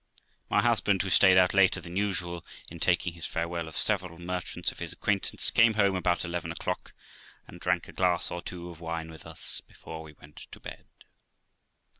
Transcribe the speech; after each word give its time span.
My 0.49 0.63
husband, 0.63 1.03
who 1.03 1.11
stayed 1.11 1.37
out 1.37 1.53
later 1.53 1.79
than 1.79 1.95
usual, 1.95 2.43
in 2.71 2.79
taking 2.79 3.13
his 3.13 3.27
farewell 3.27 3.67
of 3.67 3.77
several 3.77 4.17
merchants 4.17 4.71
of 4.71 4.79
his 4.79 4.91
acquaintance, 4.91 5.51
came 5.51 5.75
home 5.75 5.95
about 5.95 6.25
eleven 6.25 6.51
o'clock, 6.51 6.93
and 7.47 7.59
drank 7.61 7.87
a 7.87 7.93
glass 7.93 8.31
or 8.31 8.41
two 8.41 8.71
of 8.71 8.79
wine 8.79 9.11
with 9.11 9.27
us 9.27 9.61
before 9.67 10.01
we 10.01 10.13
went 10.13 10.47
to 10.51 10.59
bed. 10.59 10.85